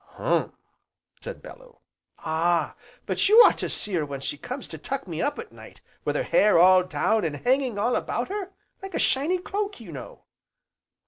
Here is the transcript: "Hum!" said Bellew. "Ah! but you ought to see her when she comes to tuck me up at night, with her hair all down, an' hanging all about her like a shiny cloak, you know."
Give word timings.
"Hum!" 0.13 0.57
said 1.19 1.43
Bellew. 1.43 1.77
"Ah! 2.17 2.73
but 3.05 3.29
you 3.29 3.37
ought 3.45 3.59
to 3.59 3.69
see 3.69 3.93
her 3.93 4.03
when 4.03 4.19
she 4.19 4.35
comes 4.35 4.67
to 4.69 4.79
tuck 4.79 5.07
me 5.07 5.21
up 5.21 5.37
at 5.37 5.51
night, 5.51 5.79
with 6.05 6.15
her 6.15 6.23
hair 6.23 6.57
all 6.57 6.81
down, 6.81 7.23
an' 7.23 7.35
hanging 7.35 7.77
all 7.77 7.95
about 7.95 8.29
her 8.29 8.51
like 8.81 8.95
a 8.95 8.97
shiny 8.97 9.37
cloak, 9.37 9.79
you 9.79 9.91
know." 9.91 10.23